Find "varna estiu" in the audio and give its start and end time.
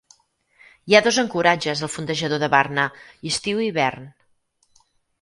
2.57-3.65